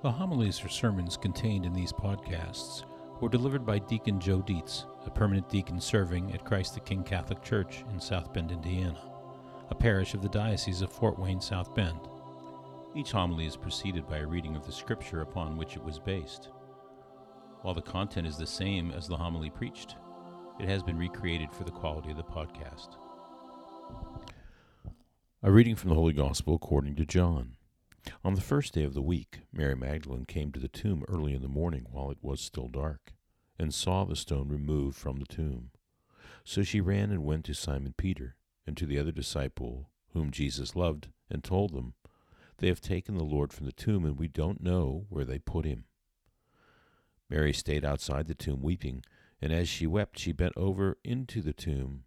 [0.00, 2.84] The homilies or sermons contained in these podcasts
[3.20, 7.42] were delivered by Deacon Joe Dietz, a permanent deacon serving at Christ the King Catholic
[7.42, 8.96] Church in South Bend, Indiana,
[9.70, 11.98] a parish of the Diocese of Fort Wayne, South Bend.
[12.94, 16.50] Each homily is preceded by a reading of the scripture upon which it was based.
[17.62, 19.96] While the content is the same as the homily preached,
[20.60, 22.90] it has been recreated for the quality of the podcast.
[25.42, 27.57] A reading from the Holy Gospel according to John.
[28.24, 31.42] On the first day of the week, Mary Magdalene came to the tomb early in
[31.42, 33.12] the morning while it was still dark,
[33.58, 35.70] and saw the stone removed from the tomb.
[36.44, 38.36] So she ran and went to Simon Peter
[38.66, 41.94] and to the other disciple whom Jesus loved, and told them,
[42.58, 45.64] They have taken the Lord from the tomb, and we don't know where they put
[45.64, 45.84] him.
[47.28, 49.04] Mary stayed outside the tomb weeping,
[49.40, 52.04] and as she wept, she bent over into the tomb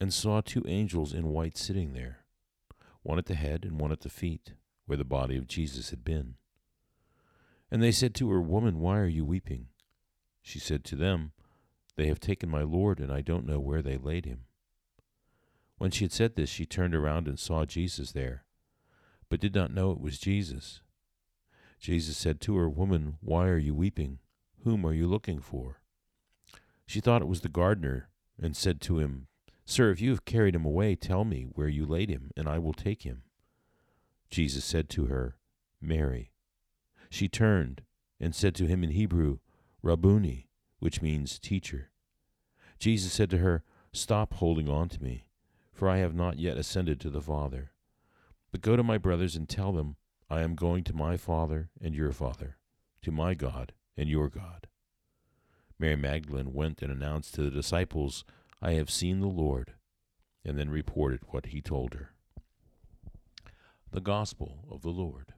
[0.00, 2.21] and saw two angels in white sitting there
[3.02, 4.52] one at the head and one at the feet,
[4.86, 6.34] where the body of Jesus had been.
[7.70, 9.68] And they said to her, Woman, why are you weeping?
[10.42, 11.32] She said to them,
[11.96, 14.42] They have taken my Lord, and I don't know where they laid him.
[15.78, 18.44] When she had said this, she turned around and saw Jesus there,
[19.28, 20.80] but did not know it was Jesus.
[21.80, 24.18] Jesus said to her, Woman, why are you weeping?
[24.64, 25.80] Whom are you looking for?
[26.86, 29.26] She thought it was the gardener, and said to him,
[29.72, 32.58] Sir, if you have carried him away, tell me where you laid him, and I
[32.58, 33.22] will take him.
[34.28, 35.38] Jesus said to her,
[35.80, 36.30] Mary.
[37.08, 37.80] She turned
[38.20, 39.38] and said to him in Hebrew,
[39.80, 41.88] Rabboni, which means teacher.
[42.78, 45.24] Jesus said to her, Stop holding on to me,
[45.72, 47.72] for I have not yet ascended to the Father.
[48.50, 49.96] But go to my brothers and tell them,
[50.28, 52.58] I am going to my Father and your Father,
[53.00, 54.66] to my God and your God.
[55.78, 58.26] Mary Magdalene went and announced to the disciples,
[58.64, 59.74] I have seen the Lord,
[60.44, 62.12] and then reported what he told her.
[63.90, 65.34] The Gospel of the Lord.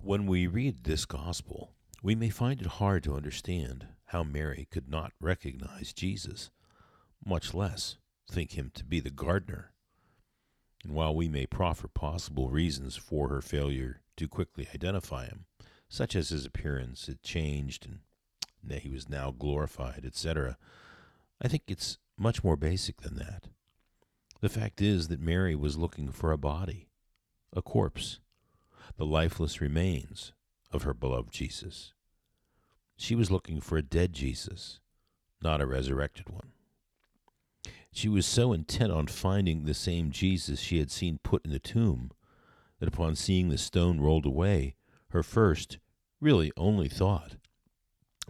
[0.00, 1.72] When we read this Gospel,
[2.04, 6.50] we may find it hard to understand how Mary could not recognize Jesus,
[7.26, 7.96] much less
[8.30, 9.72] think him to be the gardener.
[10.84, 15.46] And while we may proffer possible reasons for her failure to quickly identify him,
[15.88, 17.98] such as his appearance had changed and
[18.62, 20.56] that he was now glorified, etc.,
[21.44, 23.48] I think it's much more basic than that.
[24.40, 26.88] The fact is that Mary was looking for a body,
[27.52, 28.18] a corpse,
[28.96, 30.32] the lifeless remains
[30.72, 31.92] of her beloved Jesus.
[32.96, 34.80] She was looking for a dead Jesus,
[35.42, 36.52] not a resurrected one.
[37.92, 41.58] She was so intent on finding the same Jesus she had seen put in the
[41.58, 42.10] tomb
[42.80, 44.76] that upon seeing the stone rolled away,
[45.10, 45.76] her first,
[46.22, 47.36] really only thought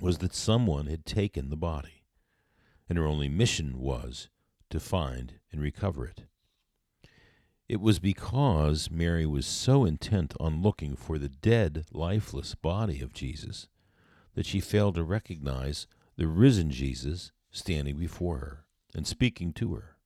[0.00, 1.94] was that someone had taken the body
[2.88, 4.28] and her only mission was
[4.70, 6.24] to find and recover it.
[7.68, 13.14] It was because Mary was so intent on looking for the dead, lifeless body of
[13.14, 13.68] Jesus
[14.34, 15.86] that she failed to recognize
[16.16, 18.64] the risen Jesus standing before her
[18.94, 19.96] and speaking to her.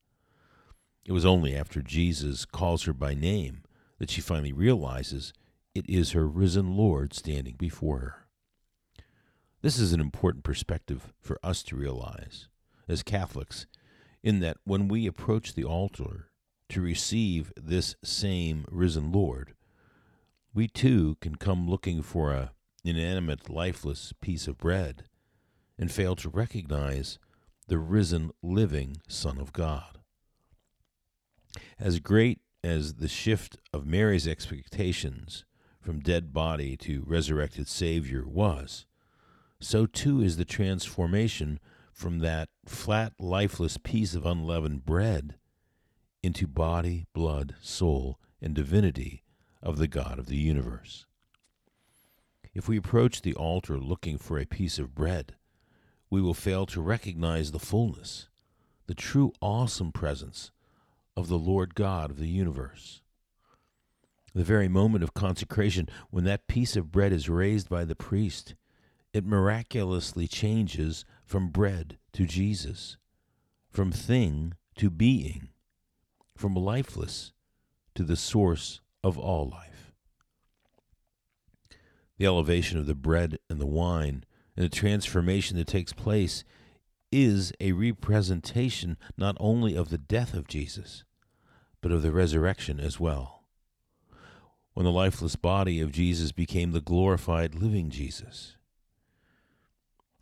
[1.05, 3.63] It was only after Jesus calls her by name
[3.99, 5.33] that she finally realizes
[5.75, 8.29] it is her risen Lord standing before her.
[9.63, 12.49] This is an important perspective for us to realize
[12.89, 13.67] as Catholics
[14.23, 16.31] in that when we approach the altar
[16.71, 19.55] to receive this same risen Lord,
[20.55, 22.53] we too can come looking for a
[22.85, 25.05] inanimate, lifeless piece of bread
[25.79, 27.19] and fail to recognize
[27.69, 29.99] the risen, living Son of God.
[31.79, 35.45] As great as the shift of Mary's expectations
[35.81, 38.87] from dead body to resurrected Savior was,
[39.61, 41.61] so too is the transformation
[41.99, 45.35] from that flat, lifeless piece of unleavened bread
[46.23, 49.25] into body, blood, soul, and divinity
[49.61, 51.07] of the God of the universe.
[52.55, 55.35] If we approach the altar looking for a piece of bread,
[56.09, 58.29] we will fail to recognize the fullness,
[58.87, 60.53] the true awesome presence
[61.17, 63.03] of the Lord God of the universe.
[64.37, 68.55] The very moment of consecration, when that piece of bread is raised by the priest,
[69.13, 72.97] it miraculously changes from bread to Jesus,
[73.69, 75.51] from thing to being,
[76.35, 77.33] from lifeless
[77.95, 79.93] to the source of all life.
[82.17, 84.25] The elevation of the bread and the wine
[84.57, 86.45] and the transformation that takes place
[87.13, 91.05] is a representation not only of the death of Jesus,
[91.83, 93.45] but of the resurrection as well.
[94.73, 98.57] When the lifeless body of Jesus became the glorified living Jesus,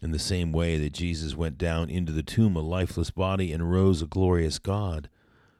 [0.02, 3.70] in the same way that Jesus went down into the tomb a lifeless body and
[3.70, 5.08] rose a glorious God,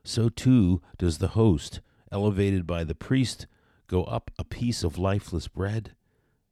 [0.04, 1.80] so too does the host,
[2.12, 3.46] elevated by the priest,
[3.86, 5.94] go up a piece of lifeless bread,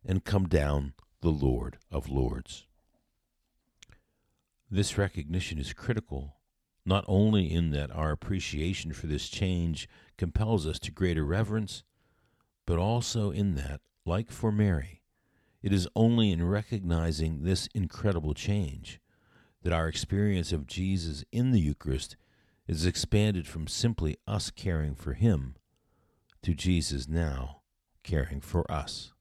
[0.05, 2.67] and come down the Lord of Lords.
[4.71, 6.37] This recognition is critical,
[6.85, 9.89] not only in that our appreciation for this change
[10.19, 11.85] compels us to greater reverence,
[12.67, 15.03] but also in that, like for Mary,
[15.65, 19.01] it is only in recognizing this incredible change
[19.63, 22.19] that our experience of Jesus in the Eucharist
[22.69, 25.55] is expanded from simply us caring for Him
[26.43, 27.63] to Jesus now
[28.03, 29.15] caring for us.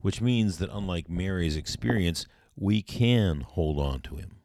[0.00, 4.36] Which means that unlike Mary's experience, we can hold on to Him,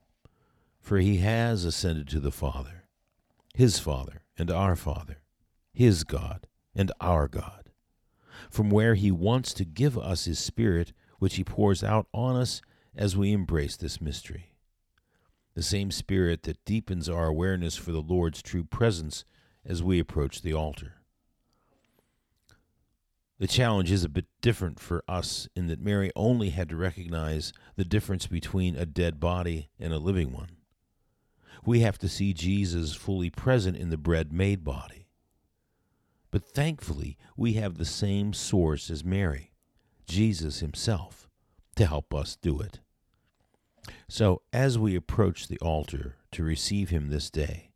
[0.82, 2.86] for He has ascended to the Father,
[3.54, 5.20] His Father and our Father,
[5.72, 7.67] His God and our God
[8.50, 12.62] from where He wants to give us His Spirit, which He pours out on us
[12.96, 14.54] as we embrace this mystery.
[15.54, 19.26] The same Spirit that deepens our awareness for the Lord's true presence
[19.66, 20.94] as we approach the altar.
[23.40, 27.54] The challenge is a bit different for us in that Mary only had to recognize
[27.76, 30.58] the difference between a dead body and a living one.
[31.64, 35.07] We have to see Jesus fully present in the bread made body.
[36.32, 39.54] But thankfully, we have the same source as Mary,
[40.06, 41.30] Jesus himself,
[41.76, 42.80] to help us do it.
[44.10, 47.72] So, as we approach the altar to receive him this day,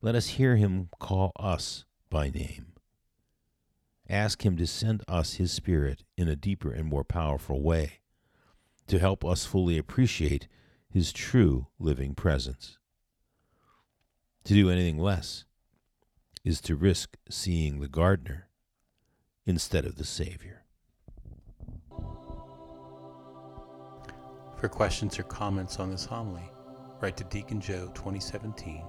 [0.00, 2.72] let us hear him call us by name.
[4.08, 8.00] Ask him to send us his Spirit in a deeper and more powerful way
[8.88, 10.48] to help us fully appreciate
[10.90, 12.78] his true living presence.
[14.44, 15.44] To do anything less
[16.44, 18.48] is to risk seeing the gardener
[19.46, 20.64] instead of the Savior.
[24.56, 26.50] For questions or comments on this homily,
[27.00, 28.84] write to Deacon Joe 2017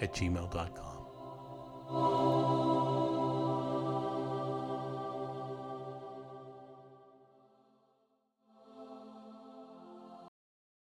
[0.00, 0.96] at gmail.com.